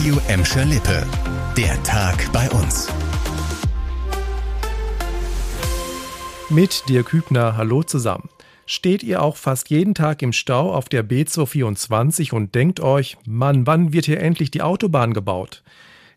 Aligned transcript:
Radio 0.00 0.18
Emscher 0.28 0.64
Lippe. 0.64 1.06
Der 1.58 1.82
Tag 1.82 2.32
bei 2.32 2.48
uns. 2.52 2.88
Mit 6.48 6.88
Dirk 6.88 7.12
Hübner, 7.12 7.58
hallo 7.58 7.82
zusammen. 7.82 8.30
Steht 8.64 9.02
ihr 9.02 9.22
auch 9.22 9.36
fast 9.36 9.68
jeden 9.68 9.94
Tag 9.94 10.22
im 10.22 10.32
Stau 10.32 10.72
auf 10.72 10.88
der 10.88 11.06
B224 11.06 12.32
und 12.32 12.54
denkt 12.54 12.80
euch, 12.80 13.18
Mann, 13.26 13.66
wann 13.66 13.92
wird 13.92 14.06
hier 14.06 14.20
endlich 14.20 14.50
die 14.50 14.62
Autobahn 14.62 15.12
gebaut? 15.12 15.62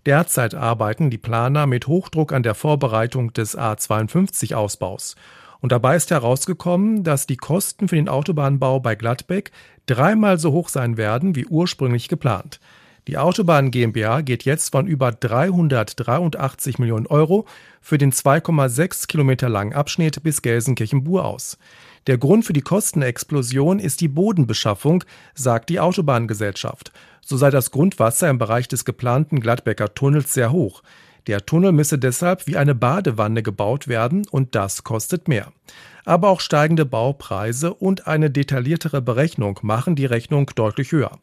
Derzeit 0.05 0.55
arbeiten 0.55 1.09
die 1.09 1.17
Planer 1.17 1.67
mit 1.67 1.87
Hochdruck 1.87 2.31
an 2.31 2.43
der 2.43 2.55
Vorbereitung 2.55 3.33
des 3.33 3.57
A52-Ausbaus. 3.57 5.15
Und 5.59 5.73
dabei 5.73 5.97
ist 5.97 6.09
herausgekommen, 6.09 7.03
dass 7.03 7.27
die 7.27 7.35
Kosten 7.35 7.89
für 7.89 7.97
den 7.97 8.07
Autobahnbau 8.07 8.79
bei 8.79 8.95
Gladbeck 8.95 9.51
dreimal 9.87 10.39
so 10.39 10.53
hoch 10.53 10.69
sein 10.69 10.95
werden 10.95 11.35
wie 11.35 11.47
ursprünglich 11.47 12.07
geplant. 12.07 12.61
Die 13.07 13.17
Autobahn 13.17 13.69
GmbH 13.69 14.21
geht 14.21 14.45
jetzt 14.45 14.71
von 14.71 14.87
über 14.87 15.11
383 15.11 16.79
Millionen 16.79 17.05
Euro 17.05 17.45
für 17.81 17.97
den 17.97 18.13
2,6 18.13 19.07
Kilometer 19.07 19.49
langen 19.49 19.73
Abschnitt 19.73 20.23
bis 20.23 20.41
Gelsenkirchen-Bur 20.41 21.25
aus. 21.25 21.57
Der 22.07 22.17
Grund 22.17 22.45
für 22.45 22.53
die 22.53 22.61
Kostenexplosion 22.61 23.79
ist 23.79 23.99
die 23.99 24.07
Bodenbeschaffung, 24.07 25.03
sagt 25.33 25.69
die 25.69 25.81
Autobahngesellschaft. 25.81 26.93
So 27.25 27.35
sei 27.35 27.49
das 27.49 27.71
Grundwasser 27.71 28.29
im 28.29 28.37
Bereich 28.37 28.69
des 28.69 28.85
geplanten 28.85 29.41
Gladbecker 29.41 29.93
Tunnels 29.93 30.33
sehr 30.33 30.53
hoch. 30.53 30.81
Der 31.27 31.45
Tunnel 31.45 31.73
müsse 31.73 31.97
deshalb 31.97 32.47
wie 32.47 32.55
eine 32.55 32.75
Badewanne 32.75 33.43
gebaut 33.43 33.89
werden 33.89 34.25
und 34.31 34.55
das 34.55 34.85
kostet 34.85 35.27
mehr. 35.27 35.51
Aber 36.05 36.29
auch 36.29 36.39
steigende 36.39 36.85
Baupreise 36.85 37.73
und 37.73 38.07
eine 38.07 38.29
detailliertere 38.29 39.01
Berechnung 39.01 39.59
machen 39.61 39.95
die 39.95 40.05
Rechnung 40.05 40.51
deutlich 40.55 40.93
höher. 40.93 41.19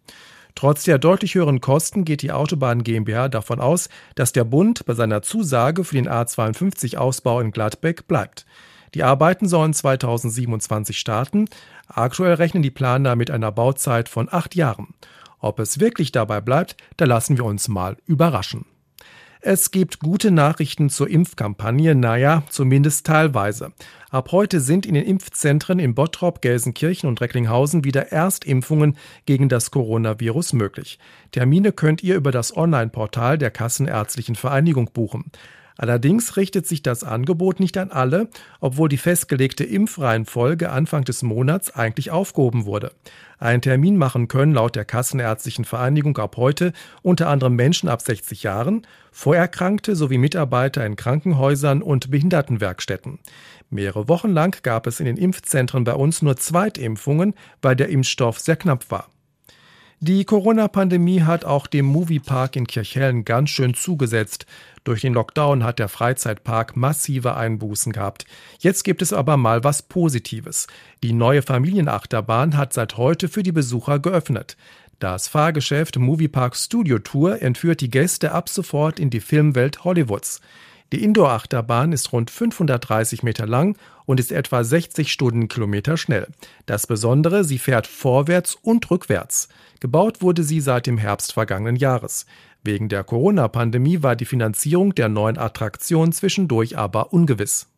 Trotz 0.54 0.84
der 0.84 0.98
deutlich 0.98 1.34
höheren 1.34 1.60
Kosten 1.60 2.04
geht 2.04 2.22
die 2.22 2.32
Autobahn 2.32 2.82
GmbH 2.82 3.28
davon 3.28 3.60
aus, 3.60 3.88
dass 4.14 4.32
der 4.32 4.44
Bund 4.44 4.84
bei 4.86 4.94
seiner 4.94 5.22
Zusage 5.22 5.84
für 5.84 5.96
den 5.96 6.08
A52-Ausbau 6.08 7.40
in 7.40 7.50
Gladbeck 7.50 8.06
bleibt. 8.06 8.46
Die 8.94 9.02
Arbeiten 9.02 9.48
sollen 9.48 9.72
2027 9.72 10.98
starten. 10.98 11.46
Aktuell 11.86 12.34
rechnen 12.34 12.62
die 12.62 12.70
Planer 12.70 13.16
mit 13.16 13.30
einer 13.30 13.52
Bauzeit 13.52 14.08
von 14.08 14.28
acht 14.30 14.54
Jahren. 14.54 14.94
Ob 15.38 15.58
es 15.58 15.80
wirklich 15.80 16.12
dabei 16.12 16.40
bleibt, 16.40 16.76
da 16.96 17.04
lassen 17.04 17.36
wir 17.36 17.44
uns 17.44 17.68
mal 17.68 17.96
überraschen. 18.06 18.66
Es 19.42 19.70
gibt 19.70 20.00
gute 20.00 20.30
Nachrichten 20.30 20.90
zur 20.90 21.08
Impfkampagne, 21.08 21.94
naja, 21.94 22.42
zumindest 22.50 23.06
teilweise. 23.06 23.72
Ab 24.10 24.32
heute 24.32 24.60
sind 24.60 24.84
in 24.84 24.92
den 24.92 25.06
Impfzentren 25.06 25.78
in 25.78 25.94
Bottrop, 25.94 26.42
Gelsenkirchen 26.42 27.08
und 27.08 27.22
Recklinghausen 27.22 27.82
wieder 27.82 28.12
Erstimpfungen 28.12 28.98
gegen 29.24 29.48
das 29.48 29.70
Coronavirus 29.70 30.52
möglich. 30.52 30.98
Termine 31.32 31.72
könnt 31.72 32.02
ihr 32.02 32.16
über 32.16 32.32
das 32.32 32.54
Online-Portal 32.54 33.38
der 33.38 33.50
Kassenärztlichen 33.50 34.34
Vereinigung 34.34 34.90
buchen. 34.92 35.30
Allerdings 35.80 36.36
richtet 36.36 36.66
sich 36.66 36.82
das 36.82 37.04
Angebot 37.04 37.58
nicht 37.58 37.78
an 37.78 37.90
alle, 37.90 38.28
obwohl 38.60 38.90
die 38.90 38.98
festgelegte 38.98 39.64
Impfreihenfolge 39.64 40.70
Anfang 40.70 41.04
des 41.04 41.22
Monats 41.22 41.74
eigentlich 41.74 42.10
aufgehoben 42.10 42.66
wurde. 42.66 42.92
Einen 43.38 43.62
Termin 43.62 43.96
machen 43.96 44.28
können 44.28 44.52
laut 44.52 44.76
der 44.76 44.84
Kassenärztlichen 44.84 45.64
Vereinigung 45.64 46.18
ab 46.18 46.36
heute 46.36 46.74
unter 47.00 47.28
anderem 47.28 47.56
Menschen 47.56 47.88
ab 47.88 48.02
60 48.02 48.42
Jahren, 48.42 48.86
Vorerkrankte 49.10 49.96
sowie 49.96 50.18
Mitarbeiter 50.18 50.84
in 50.84 50.96
Krankenhäusern 50.96 51.80
und 51.80 52.10
Behindertenwerkstätten. 52.10 53.18
Mehrere 53.70 54.06
Wochen 54.06 54.32
lang 54.32 54.54
gab 54.62 54.86
es 54.86 55.00
in 55.00 55.06
den 55.06 55.16
Impfzentren 55.16 55.84
bei 55.84 55.94
uns 55.94 56.20
nur 56.20 56.36
Zweitimpfungen, 56.36 57.32
weil 57.62 57.74
der 57.74 57.88
Impfstoff 57.88 58.38
sehr 58.38 58.56
knapp 58.56 58.90
war. 58.90 59.08
Die 60.02 60.24
Corona-Pandemie 60.24 61.24
hat 61.24 61.44
auch 61.44 61.66
dem 61.66 61.84
Moviepark 61.84 62.56
in 62.56 62.66
Kirchhellen 62.66 63.26
ganz 63.26 63.50
schön 63.50 63.74
zugesetzt. 63.74 64.46
Durch 64.82 65.02
den 65.02 65.12
Lockdown 65.12 65.62
hat 65.62 65.78
der 65.78 65.90
Freizeitpark 65.90 66.74
massive 66.74 67.36
Einbußen 67.36 67.92
gehabt. 67.92 68.24
Jetzt 68.60 68.84
gibt 68.84 69.02
es 69.02 69.12
aber 69.12 69.36
mal 69.36 69.62
was 69.62 69.82
Positives. 69.82 70.68
Die 71.02 71.12
neue 71.12 71.42
Familienachterbahn 71.42 72.56
hat 72.56 72.72
seit 72.72 72.96
heute 72.96 73.28
für 73.28 73.42
die 73.42 73.52
Besucher 73.52 73.98
geöffnet. 73.98 74.56
Das 75.00 75.28
Fahrgeschäft 75.28 75.98
Moviepark 75.98 76.56
Studio 76.56 76.98
Tour 76.98 77.42
entführt 77.42 77.82
die 77.82 77.90
Gäste 77.90 78.32
ab 78.32 78.48
sofort 78.48 78.98
in 78.98 79.10
die 79.10 79.20
Filmwelt 79.20 79.84
Hollywoods. 79.84 80.40
Die 80.92 81.04
Indoor-Achterbahn 81.04 81.92
ist 81.92 82.12
rund 82.12 82.30
530 82.30 83.22
Meter 83.22 83.46
lang 83.46 83.76
und 84.06 84.18
ist 84.18 84.32
etwa 84.32 84.64
60 84.64 85.12
Stundenkilometer 85.12 85.96
schnell. 85.96 86.26
Das 86.66 86.88
Besondere, 86.88 87.44
sie 87.44 87.58
fährt 87.58 87.86
vorwärts 87.86 88.56
und 88.60 88.90
rückwärts. 88.90 89.48
Gebaut 89.78 90.20
wurde 90.20 90.42
sie 90.42 90.60
seit 90.60 90.86
dem 90.86 90.98
Herbst 90.98 91.32
vergangenen 91.32 91.76
Jahres. 91.76 92.26
Wegen 92.64 92.88
der 92.88 93.04
Corona-Pandemie 93.04 94.02
war 94.02 94.16
die 94.16 94.24
Finanzierung 94.24 94.94
der 94.94 95.08
neuen 95.08 95.38
Attraktion 95.38 96.10
zwischendurch 96.10 96.76
aber 96.76 97.12
ungewiss. 97.12 97.68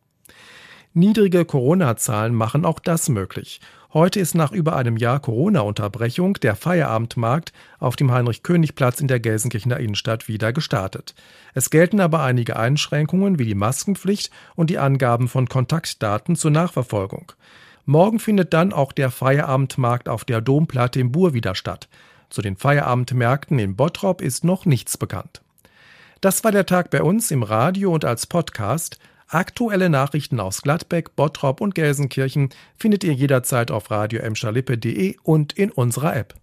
Niedrige 0.95 1.45
Corona-Zahlen 1.45 2.35
machen 2.35 2.65
auch 2.65 2.79
das 2.79 3.09
möglich. 3.09 3.61
Heute 3.95 4.21
ist 4.21 4.35
nach 4.35 4.53
über 4.53 4.75
einem 4.75 4.97
Jahr 4.97 5.21
Corona-Unterbrechung 5.21 6.35
der 6.41 6.57
Feierabendmarkt 6.57 7.53
auf 7.79 7.95
dem 7.95 8.11
Heinrich-König-Platz 8.11 9.01
in 9.03 9.07
der 9.07 9.21
Gelsenkirchener 9.21 9.79
Innenstadt 9.79 10.29
wieder 10.29 10.55
gestartet. 10.55 11.15
Es 11.53 11.69
gelten 11.69 12.01
aber 12.01 12.23
einige 12.23 12.57
Einschränkungen 12.57 13.39
wie 13.39 13.45
die 13.45 13.55
Maskenpflicht 13.55 14.31
und 14.55 14.71
die 14.71 14.79
Angaben 14.79 15.29
von 15.29 15.47
Kontaktdaten 15.47 16.37
zur 16.37 16.51
Nachverfolgung. 16.51 17.33
Morgen 17.85 18.19
findet 18.19 18.55
dann 18.55 18.73
auch 18.73 18.93
der 18.93 19.11
Feierabendmarkt 19.11 20.09
auf 20.09 20.25
der 20.25 20.41
Domplatte 20.41 20.99
im 20.99 21.13
Bur 21.13 21.35
wieder 21.35 21.55
statt. 21.55 21.89
Zu 22.31 22.41
den 22.41 22.57
Feierabendmärkten 22.57 23.59
in 23.59 23.77
Bottrop 23.77 24.23
ist 24.23 24.43
noch 24.43 24.65
nichts 24.65 24.97
bekannt. 24.97 25.43
Das 26.23 26.45
war 26.45 26.53
der 26.53 26.65
Tag 26.65 26.89
bei 26.89 27.03
uns 27.03 27.31
im 27.31 27.43
Radio 27.43 27.93
und 27.93 28.07
als 28.07 28.27
Podcast. 28.27 28.99
Aktuelle 29.33 29.89
Nachrichten 29.89 30.41
aus 30.41 30.61
Gladbeck, 30.61 31.17
Bottrop 31.17 31.63
und 31.63 31.75
Gelsenkirchen 31.75 32.51
findet 32.77 33.03
ihr 33.03 33.15
jederzeit 33.15 33.71
auf 33.71 33.91
radio 33.91 34.21
und 35.23 35.55
in 35.55 35.71
unserer 35.71 36.15
App. 36.15 36.35